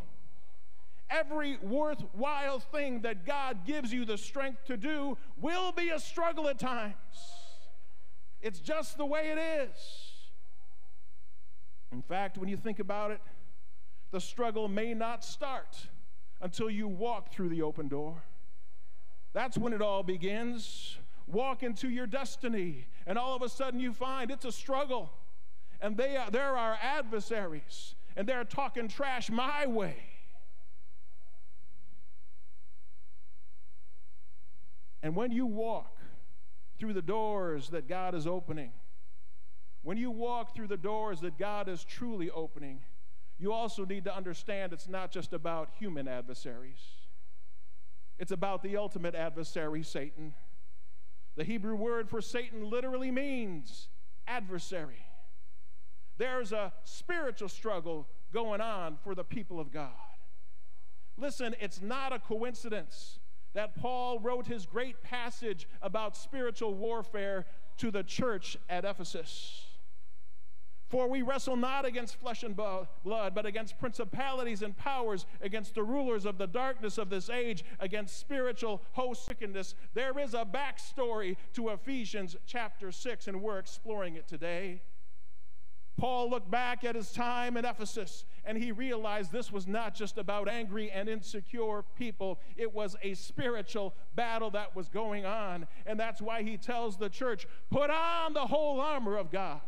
[1.08, 6.48] Every worthwhile thing that God gives you the strength to do will be a struggle
[6.48, 6.94] at times.
[8.40, 9.76] It's just the way it is.
[11.92, 13.20] In fact, when you think about it,
[14.12, 15.88] the struggle may not start
[16.41, 18.22] until you walk through the open door.
[19.32, 20.97] That's when it all begins.
[21.26, 25.12] Walk into your destiny, and all of a sudden you find it's a struggle.
[25.80, 29.97] And they are, there are adversaries, and they're talking trash my way.
[35.03, 35.97] And when you walk
[36.78, 38.72] through the doors that God is opening,
[39.82, 42.80] when you walk through the doors that God is truly opening,
[43.41, 46.80] you also need to understand it's not just about human adversaries,
[48.18, 50.34] it's about the ultimate adversary, Satan.
[51.36, 53.88] The Hebrew word for Satan literally means
[54.26, 55.07] adversary.
[56.18, 59.91] There's a spiritual struggle going on for the people of God.
[61.16, 63.20] Listen, it's not a coincidence
[63.55, 67.47] that Paul wrote his great passage about spiritual warfare
[67.78, 69.70] to the church at Ephesus.
[70.91, 75.84] For we wrestle not against flesh and blood, but against principalities and powers, against the
[75.84, 79.32] rulers of the darkness of this age, against spiritual host.
[79.95, 84.82] There is a backstory to Ephesians chapter 6, and we're exploring it today.
[85.97, 90.16] Paul looked back at his time in Ephesus and he realized this was not just
[90.16, 95.68] about angry and insecure people, it was a spiritual battle that was going on.
[95.84, 99.61] And that's why he tells the church put on the whole armor of God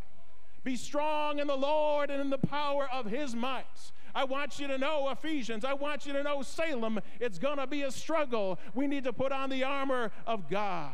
[0.65, 3.65] be strong in the Lord and in the power of his might.
[4.15, 7.67] I want you to know, Ephesians, I want you to know, Salem, it's going to
[7.67, 8.59] be a struggle.
[8.75, 10.93] We need to put on the armor of God.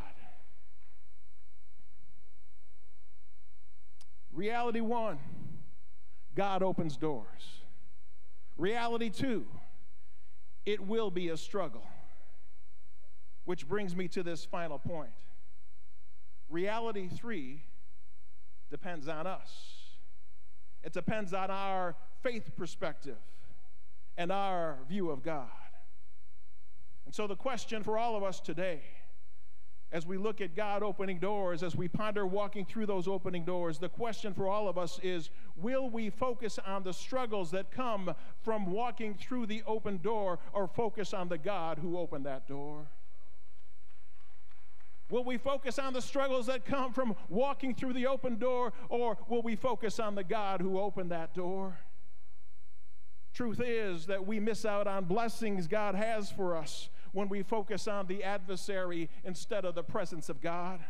[4.32, 5.18] Reality one,
[6.36, 7.62] God opens doors.
[8.56, 9.46] Reality two,
[10.64, 11.86] it will be a struggle.
[13.46, 15.10] Which brings me to this final point.
[16.48, 17.64] Reality three,
[18.70, 19.50] depends on us.
[20.82, 23.18] It depends on our faith perspective
[24.16, 25.48] and our view of God.
[27.06, 28.80] And so, the question for all of us today,
[29.90, 33.78] as we look at God opening doors, as we ponder walking through those opening doors,
[33.78, 38.14] the question for all of us is will we focus on the struggles that come
[38.42, 42.86] from walking through the open door or focus on the God who opened that door?
[45.10, 49.16] Will we focus on the struggles that come from walking through the open door, or
[49.28, 51.78] will we focus on the God who opened that door?
[53.32, 57.88] Truth is that we miss out on blessings God has for us when we focus
[57.88, 60.80] on the adversary instead of the presence of God.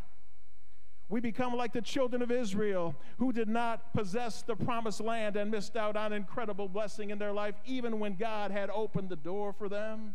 [1.10, 5.50] We become like the children of Israel who did not possess the promised land and
[5.50, 9.52] missed out on incredible blessing in their life, even when God had opened the door
[9.52, 10.14] for them.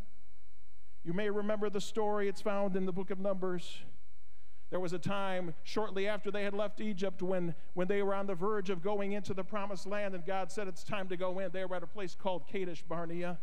[1.04, 3.84] You may remember the story, it's found in the book of Numbers.
[4.70, 8.26] There was a time shortly after they had left Egypt when, when they were on
[8.26, 11.38] the verge of going into the promised land, and God said it's time to go
[11.40, 11.52] in.
[11.52, 13.38] They were at a place called Kadesh Barnea.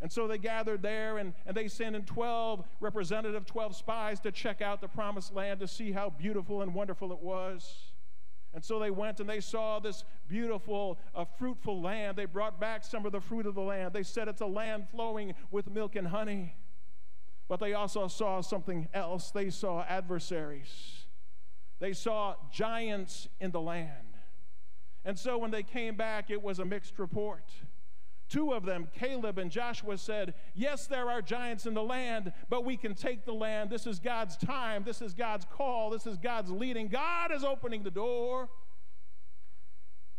[0.00, 4.30] And so they gathered there and, and they sent in 12 representative, 12 spies to
[4.30, 7.92] check out the promised land to see how beautiful and wonderful it was.
[8.54, 12.16] And so they went and they saw this beautiful, uh, fruitful land.
[12.16, 13.92] They brought back some of the fruit of the land.
[13.92, 16.54] They said it's a land flowing with milk and honey.
[17.48, 19.30] But they also saw something else.
[19.30, 21.06] They saw adversaries,
[21.80, 23.92] they saw giants in the land.
[25.04, 27.50] And so when they came back, it was a mixed report.
[28.28, 32.62] Two of them, Caleb and Joshua, said, Yes, there are giants in the land, but
[32.62, 33.70] we can take the land.
[33.70, 34.82] This is God's time.
[34.84, 35.88] This is God's call.
[35.88, 36.88] This is God's leading.
[36.88, 38.50] God is opening the door.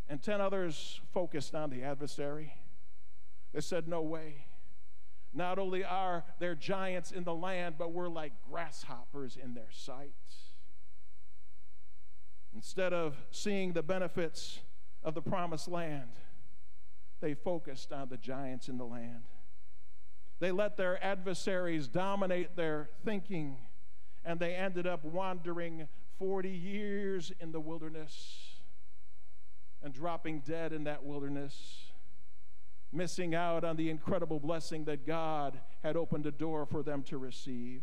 [0.08, 2.54] And 10 others focused on the adversary.
[3.54, 4.48] They said, No way.
[5.34, 10.14] Not only are there giants in the land, but we're like grasshoppers in their sight.
[12.56, 14.60] Instead of seeing the benefits
[15.04, 16.10] of the promised land,
[17.22, 19.24] they focused on the giants in the land.
[20.40, 23.58] They let their adversaries dominate their thinking,
[24.26, 28.62] and they ended up wandering 40 years in the wilderness
[29.84, 31.89] and dropping dead in that wilderness
[32.92, 37.18] missing out on the incredible blessing that God had opened a door for them to
[37.18, 37.82] receive.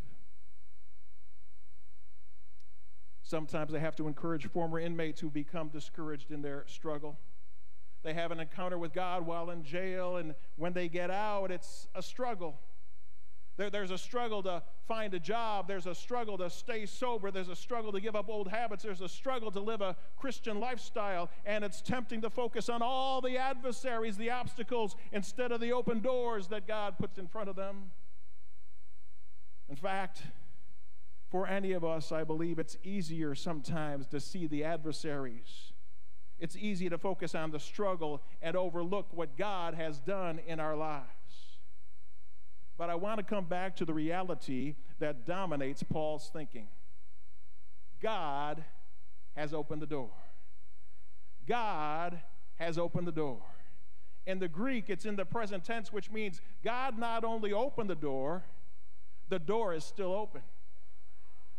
[3.22, 7.18] Sometimes I have to encourage former inmates who become discouraged in their struggle.
[8.04, 11.88] They have an encounter with God while in jail, and when they get out, it's
[11.94, 12.60] a struggle.
[13.56, 15.66] There, there's a struggle to find a job.
[15.66, 17.30] There's a struggle to stay sober.
[17.30, 18.82] There's a struggle to give up old habits.
[18.82, 21.30] There's a struggle to live a Christian lifestyle.
[21.44, 26.00] And it's tempting to focus on all the adversaries, the obstacles, instead of the open
[26.00, 27.90] doors that God puts in front of them.
[29.68, 30.22] In fact,
[31.30, 35.72] for any of us, I believe it's easier sometimes to see the adversaries.
[36.38, 40.76] It's easy to focus on the struggle and overlook what God has done in our
[40.76, 41.06] lives.
[42.78, 46.68] But I want to come back to the reality that dominates Paul's thinking
[48.02, 48.62] God
[49.34, 50.10] has opened the door.
[51.46, 52.20] God
[52.56, 53.40] has opened the door.
[54.26, 57.94] In the Greek, it's in the present tense, which means God not only opened the
[57.94, 58.44] door,
[59.28, 60.42] the door is still open.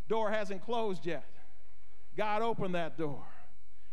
[0.08, 1.28] Door hasn't closed yet.
[2.16, 3.24] God opened that door.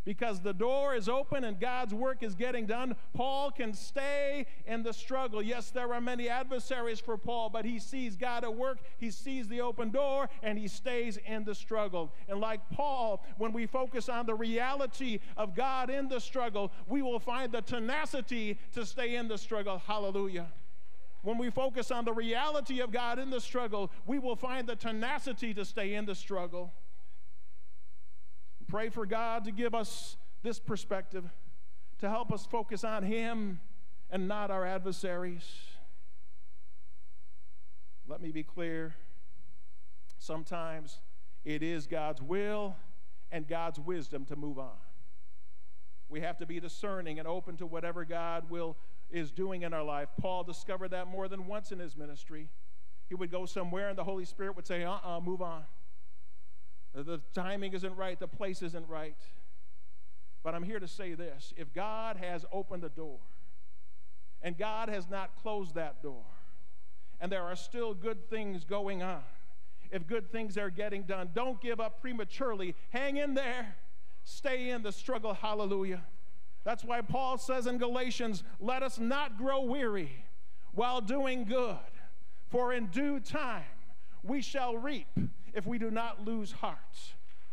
[0.05, 4.83] Because the door is open and God's work is getting done, Paul can stay in
[4.83, 5.43] the struggle.
[5.43, 9.49] Yes, there are many adversaries for Paul, but he sees God at work, he sees
[9.49, 12.13] the open door, and he stays in the struggle.
[12.29, 17.03] And like Paul, when we focus on the reality of God in the struggle, we
[17.03, 19.83] will find the tenacity to stay in the struggle.
[19.87, 20.49] Hallelujah.
[21.23, 24.77] When we focus on the reality of God in the struggle, we will find the
[24.77, 26.75] tenacity to stay in the struggle.
[28.75, 31.23] Pray for God to give us this perspective,
[32.01, 33.61] to help us focus on Him
[34.11, 35.45] and not our adversaries.
[38.09, 38.97] Let me be clear.
[40.19, 40.99] Sometimes
[41.45, 42.75] it is God's will
[43.31, 44.75] and God's wisdom to move on.
[46.09, 48.77] We have to be discerning and open to whatever God will
[49.09, 50.09] is doing in our life.
[50.21, 52.49] Paul discovered that more than once in his ministry.
[53.09, 55.63] He would go somewhere and the Holy Spirit would say, "Uh-uh, move on."
[56.95, 59.17] The timing isn't right, the place isn't right.
[60.45, 63.19] But I'm here to say this if God has opened the door
[64.43, 66.25] and God has not closed that door,
[67.21, 69.23] and there are still good things going on,
[69.91, 72.75] if good things are getting done, don't give up prematurely.
[72.91, 73.75] Hang in there,
[74.23, 75.35] stay in the struggle.
[75.35, 76.03] Hallelujah.
[76.63, 80.25] That's why Paul says in Galatians, let us not grow weary
[80.73, 81.77] while doing good,
[82.49, 83.63] for in due time
[84.23, 85.07] we shall reap
[85.55, 86.79] if we do not lose heart.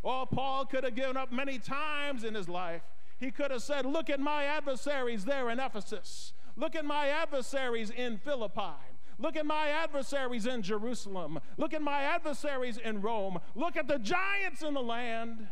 [0.04, 2.82] Oh, Paul could have given up many times in his life.
[3.20, 6.34] He could have said, Look at my adversaries there in Ephesus.
[6.56, 8.76] Look at my adversaries in Philippi.
[9.20, 11.39] Look at my adversaries in Jerusalem.
[11.58, 13.39] Look at my adversaries in Rome.
[13.56, 15.47] Look at the giants in the land.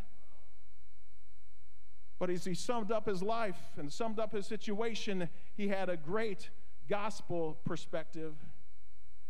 [2.17, 5.95] But as he summed up his life and summed up his situation, he had a
[5.95, 6.49] great
[6.89, 8.33] gospel perspective.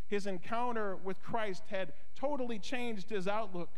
[0.10, 3.70] His encounter with Christ had totally changed his outlook,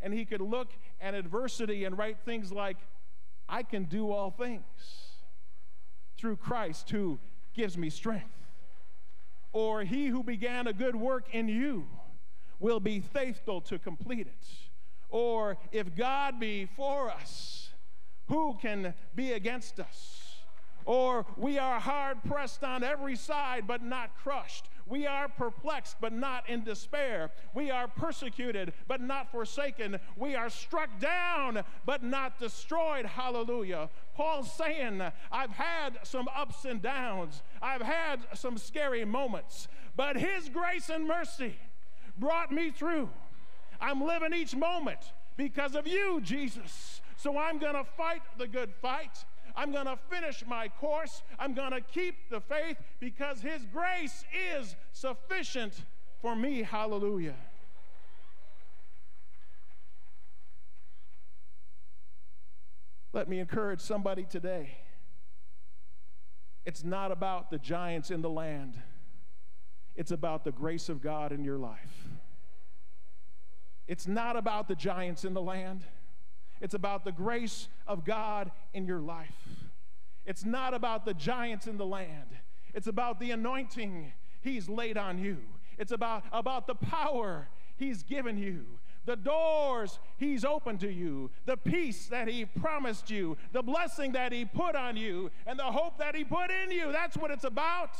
[0.00, 2.76] and he could look at adversity and write things like,
[3.48, 4.64] I can do all things
[6.16, 7.18] through Christ who
[7.54, 8.36] gives me strength.
[9.52, 11.86] Or, He who began a good work in you
[12.60, 14.46] will be faithful to complete it.
[15.08, 17.70] Or, if God be for us,
[18.28, 20.36] who can be against us?
[20.84, 24.68] Or, we are hard pressed on every side, but not crushed.
[24.90, 27.30] We are perplexed, but not in despair.
[27.54, 30.00] We are persecuted, but not forsaken.
[30.16, 33.06] We are struck down, but not destroyed.
[33.06, 33.88] Hallelujah.
[34.16, 40.48] Paul's saying, I've had some ups and downs, I've had some scary moments, but His
[40.48, 41.54] grace and mercy
[42.18, 43.08] brought me through.
[43.80, 47.00] I'm living each moment because of you, Jesus.
[47.16, 49.24] So I'm going to fight the good fight.
[49.56, 51.22] I'm going to finish my course.
[51.38, 54.24] I'm going to keep the faith because His grace
[54.56, 55.84] is sufficient
[56.20, 56.62] for me.
[56.62, 57.36] Hallelujah.
[63.12, 64.76] Let me encourage somebody today.
[66.64, 68.74] It's not about the giants in the land,
[69.96, 72.08] it's about the grace of God in your life.
[73.88, 75.84] It's not about the giants in the land.
[76.60, 79.34] It's about the grace of God in your life.
[80.26, 82.36] It's not about the giants in the land.
[82.74, 85.38] It's about the anointing He's laid on you.
[85.78, 88.64] It's about, about the power He's given you,
[89.06, 94.32] the doors He's opened to you, the peace that He promised you, the blessing that
[94.32, 96.92] He put on you, and the hope that He put in you.
[96.92, 97.96] That's what it's about.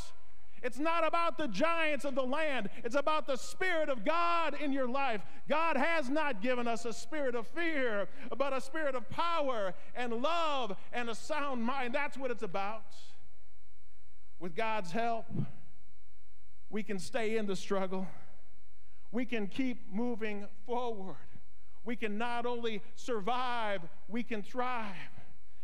[0.62, 2.68] It's not about the giants of the land.
[2.84, 5.22] It's about the Spirit of God in your life.
[5.48, 10.12] God has not given us a spirit of fear, but a spirit of power and
[10.12, 11.94] love and a sound mind.
[11.94, 12.94] That's what it's about.
[14.38, 15.26] With God's help,
[16.68, 18.06] we can stay in the struggle.
[19.12, 21.16] We can keep moving forward.
[21.84, 24.94] We can not only survive, we can thrive.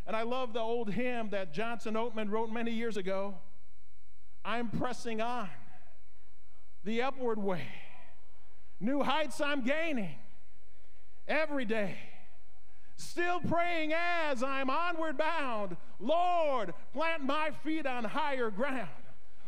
[0.06, 3.34] And I love the old hymn that Johnson Oatman wrote many years ago.
[4.46, 5.48] I'm pressing on
[6.84, 7.66] the upward way.
[8.78, 10.14] New heights I'm gaining
[11.26, 11.96] every day.
[12.96, 15.76] Still praying as I'm onward bound.
[15.98, 18.88] Lord, plant my feet on higher ground.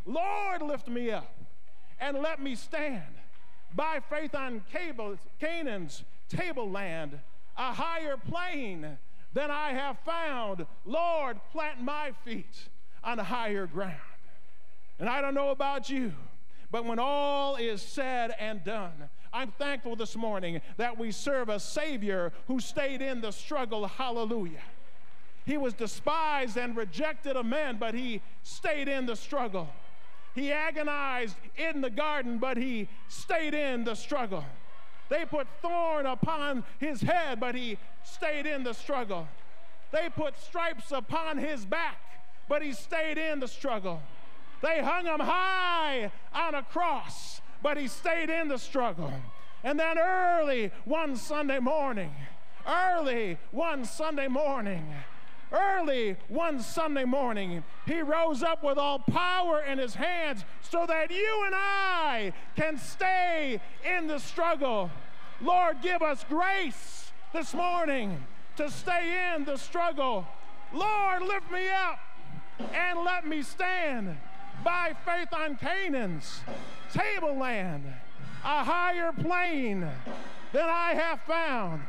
[0.04, 1.32] Lord, lift me up
[2.00, 3.04] and let me stand
[3.76, 4.62] by faith on
[5.38, 7.20] Canaan's tableland,
[7.56, 8.98] a higher plane
[9.32, 10.66] than I have found.
[10.84, 12.68] Lord, plant my feet
[13.04, 14.00] on higher ground.
[14.98, 16.12] And I don't know about you,
[16.70, 18.92] but when all is said and done,
[19.32, 23.86] I'm thankful this morning that we serve a Savior who stayed in the struggle.
[23.86, 24.62] Hallelujah.
[25.44, 29.68] He was despised and rejected of men, but he stayed in the struggle.
[30.34, 34.44] He agonized in the garden, but he stayed in the struggle.
[35.08, 39.26] They put thorn upon his head, but he stayed in the struggle.
[39.90, 41.98] They put stripes upon his back,
[42.48, 44.02] but he stayed in the struggle.
[44.60, 49.12] They hung him high on a cross, but he stayed in the struggle.
[49.62, 52.12] And then early one Sunday morning,
[52.66, 54.86] early one Sunday morning,
[55.52, 61.10] early one Sunday morning, he rose up with all power in his hands so that
[61.10, 64.90] you and I can stay in the struggle.
[65.40, 68.24] Lord, give us grace this morning
[68.56, 70.26] to stay in the struggle.
[70.72, 71.98] Lord, lift me up
[72.74, 74.16] and let me stand
[74.64, 76.40] by faith on Canaan's
[76.92, 77.84] tableland,
[78.44, 79.86] a higher plane
[80.52, 81.82] than I have found.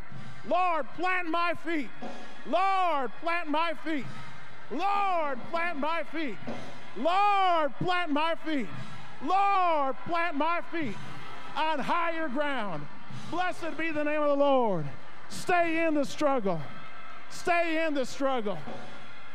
[0.48, 1.90] Lord, plant my feet.
[2.46, 4.06] Lord, plant my feet.
[4.72, 6.38] Lord, plant my feet.
[6.98, 8.68] Lord, plant my feet.
[9.24, 10.96] Lord, plant my feet
[11.56, 12.86] on higher ground.
[13.32, 14.86] Blessed be the name of the Lord.
[15.30, 16.62] Stay in the struggle.
[17.30, 18.58] Stay in the struggle.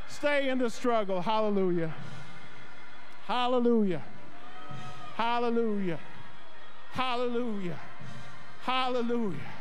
[0.08, 1.20] Stay in the struggle.
[1.20, 1.92] Hallelujah.
[3.26, 4.02] Hallelujah.
[5.16, 5.98] Hallelujah.
[6.92, 7.78] Hallelujah.
[8.62, 9.52] Hallelujah.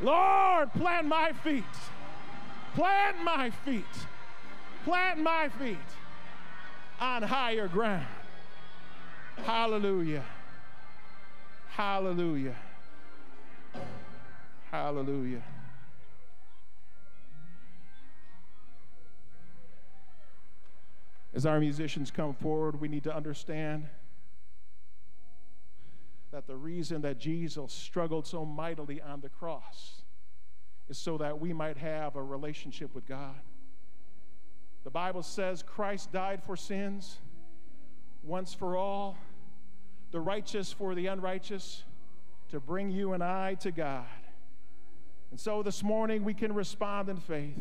[0.00, 1.64] Lord, plant my feet.
[2.74, 3.84] Plant my feet.
[4.84, 5.76] Plant my feet
[7.00, 8.06] on higher ground.
[9.44, 10.24] Hallelujah.
[11.70, 12.54] Hallelujah.
[14.70, 15.42] Hallelujah.
[21.32, 23.88] As our musicians come forward, we need to understand
[26.32, 30.02] that the reason that Jesus struggled so mightily on the cross
[30.88, 33.40] is so that we might have a relationship with God.
[34.84, 37.18] The Bible says Christ died for sins
[38.22, 39.16] once for all,
[40.10, 41.84] the righteous for the unrighteous,
[42.50, 44.04] to bring you and I to God.
[45.30, 47.56] And so this morning we can respond in faith.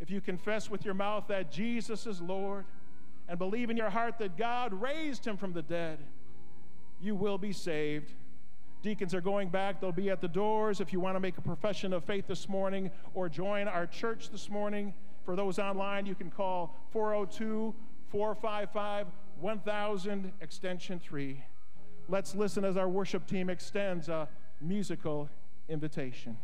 [0.00, 2.64] If you confess with your mouth that Jesus is Lord
[3.28, 5.98] and believe in your heart that God raised him from the dead,
[7.00, 8.12] you will be saved.
[8.82, 9.80] Deacons are going back.
[9.80, 12.48] They'll be at the doors if you want to make a profession of faith this
[12.48, 14.92] morning or join our church this morning.
[15.24, 17.74] For those online, you can call 402
[18.10, 19.06] 455
[19.40, 21.42] 1000 extension 3.
[22.08, 24.28] Let's listen as our worship team extends a
[24.60, 25.30] musical
[25.68, 26.36] invitation.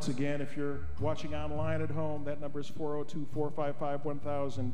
[0.00, 4.72] Once again, if you're watching online at home, that number is 402 455 1000,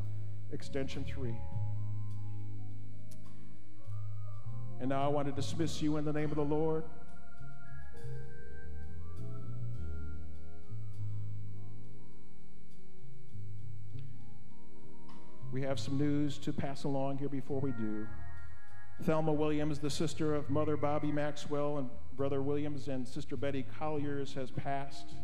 [0.52, 1.34] extension 3.
[4.78, 6.84] And now I want to dismiss you in the name of the Lord.
[15.52, 18.06] We have some news to pass along here before we do.
[19.02, 24.32] Thelma Williams, the sister of Mother Bobby Maxwell and Brother Williams and Sister Betty Colliers,
[24.34, 25.14] has passed,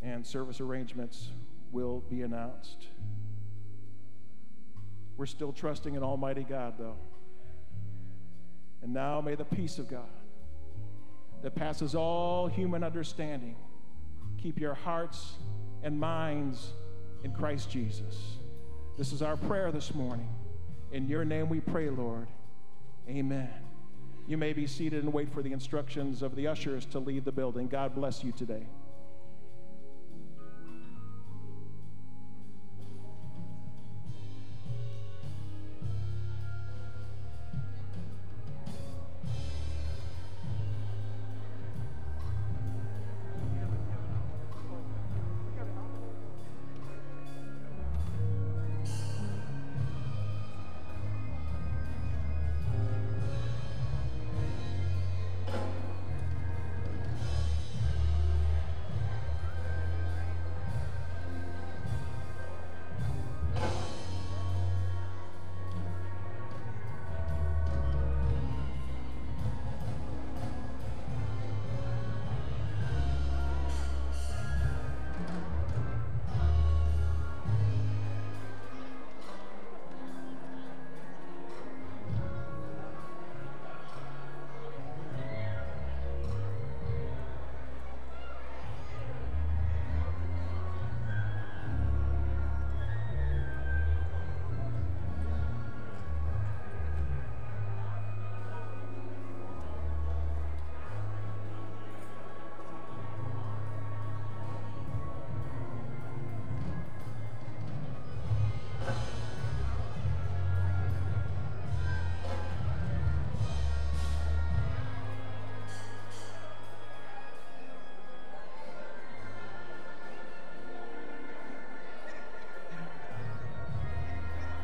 [0.00, 1.30] and service arrangements
[1.72, 2.86] will be announced.
[5.16, 6.96] We're still trusting in Almighty God, though.
[8.82, 10.04] And now may the peace of God
[11.42, 13.56] that passes all human understanding
[14.38, 15.32] keep your hearts
[15.82, 16.70] and minds
[17.24, 18.36] in Christ Jesus.
[18.96, 20.28] This is our prayer this morning.
[20.96, 22.26] In your name we pray, Lord.
[23.06, 23.50] Amen.
[24.26, 27.32] You may be seated and wait for the instructions of the ushers to leave the
[27.32, 27.68] building.
[27.68, 28.66] God bless you today.